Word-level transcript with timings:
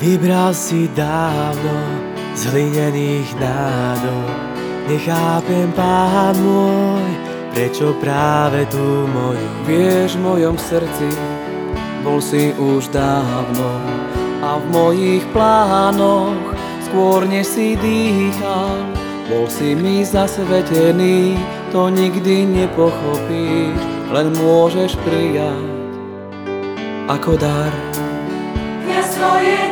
Vybral 0.00 0.56
si 0.56 0.88
dávno 0.96 1.76
z 2.32 2.48
hlinených 2.48 3.36
nádob 3.36 4.32
Nechápem, 4.88 5.68
pán 5.76 6.32
môj, 6.40 7.04
prečo 7.52 7.92
práve 8.00 8.64
tú 8.72 9.04
moju 9.04 9.48
Vieš 9.68 10.16
v 10.16 10.24
mojom 10.24 10.56
srdci, 10.56 11.04
bol 12.00 12.16
si 12.16 12.56
už 12.56 12.88
dávno 12.88 13.68
A 14.40 14.56
v 14.56 14.64
mojich 14.72 15.24
plánoch, 15.36 16.56
skôr 16.88 17.28
než 17.28 17.52
si 17.52 17.76
dýchal 17.76 18.80
Bol 19.28 19.52
si 19.52 19.76
mi 19.76 20.00
zasvetený, 20.00 21.36
to 21.76 21.92
nikdy 21.92 22.48
nepochopíš 22.48 23.76
Len 24.16 24.32
môžeš 24.32 24.96
prijať 25.04 25.68
ako 27.10 27.34
dar. 27.34 27.74
Ja 28.86 29.02
svoje 29.02 29.69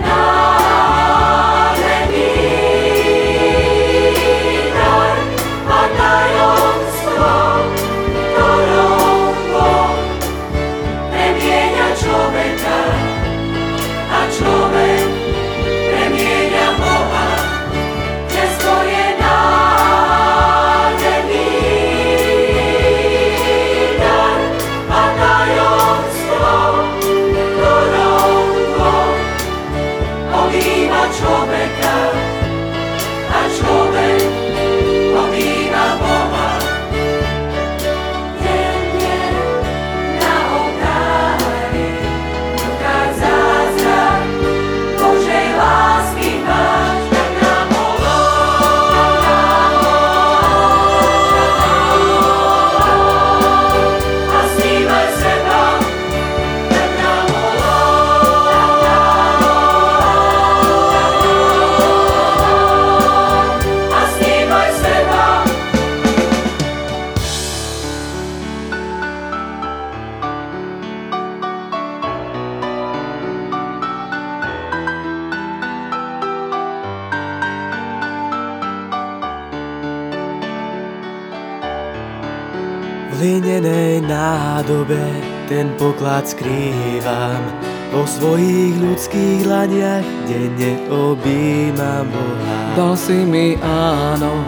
hlinenej 83.19 84.07
nádobe 84.07 85.03
ten 85.51 85.75
poklad 85.75 86.23
skrývam. 86.23 87.43
Po 87.91 88.07
svojich 88.07 88.79
ľudských 88.79 89.43
laniach 89.43 90.07
denne 90.31 90.79
objímam 90.87 92.07
Boha. 92.07 92.59
Dal 92.79 92.95
si 92.95 93.27
mi 93.27 93.59
áno, 93.59 94.47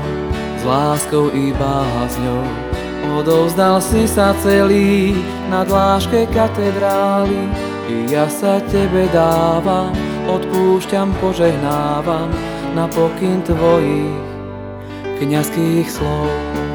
s 0.54 0.62
láskou 0.62 1.34
i 1.34 1.50
bázňou. 1.50 2.46
Odovzdal 3.18 3.82
si 3.82 4.06
sa 4.06 4.36
celý 4.38 5.18
na 5.50 5.66
dláške 5.66 6.30
katedrály. 6.30 7.50
I 7.90 8.06
ja 8.06 8.30
sa 8.30 8.62
tebe 8.70 9.10
dávam, 9.10 9.90
odpúšťam, 10.30 11.10
požehnávam 11.18 12.30
na 12.78 12.86
pokyn 12.86 13.42
tvojich 13.42 14.14
kniazských 15.18 15.90
slov. 15.90 16.69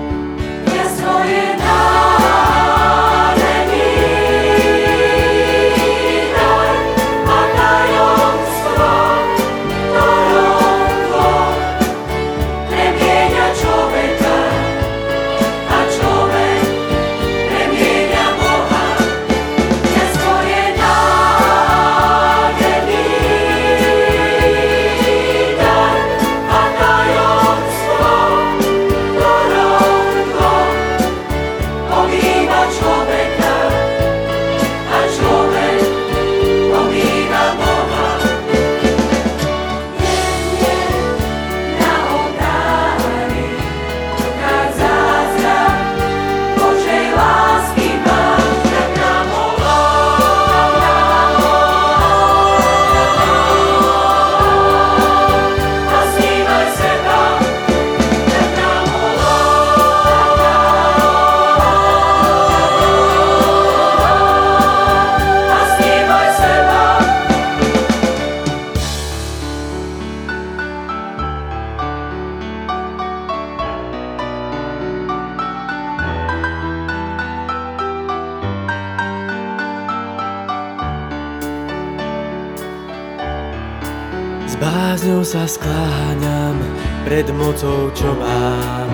S 84.56 84.64
bázňou 84.64 85.20
sa 85.20 85.44
skláňam 85.44 86.56
pred 87.04 87.28
mocou, 87.36 87.92
čo 87.92 88.08
mám, 88.16 88.88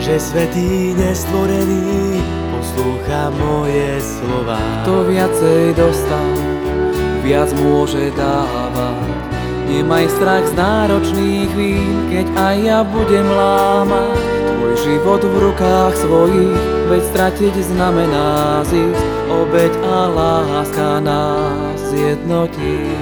že 0.00 0.16
svetý 0.16 0.96
nestvorený 0.96 2.16
poslúcha 2.48 3.28
moje 3.36 4.00
slova. 4.00 4.56
Kto 4.80 5.12
viacej 5.12 5.76
dostal, 5.76 6.32
viac 7.20 7.52
môže 7.60 8.08
dávať. 8.16 9.04
Nemaj 9.68 10.08
strach 10.16 10.48
z 10.48 10.56
náročných 10.56 11.52
vín, 11.60 12.08
keď 12.08 12.26
aj 12.32 12.56
ja 12.64 12.80
budem 12.80 13.28
lámať. 13.28 14.16
Tvoj 14.16 14.74
život 14.80 15.20
v 15.28 15.34
rukách 15.44 15.92
svojich, 15.92 16.60
veď 16.88 17.02
stratiť 17.12 17.54
znamená 17.68 18.64
zísť. 18.64 19.04
Obeď 19.28 19.76
a 19.84 20.08
láska 20.08 21.04
nás 21.04 21.76
zjednotí. 21.92 22.96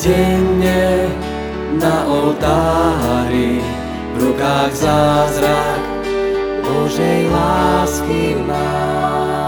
Denne 0.00 1.12
na 1.76 2.08
oltári, 2.08 3.60
v 4.16 4.16
rukách 4.16 4.72
zázrak 4.72 5.80
Božej 6.64 7.28
lásky 7.28 8.36
mám. 8.48 9.39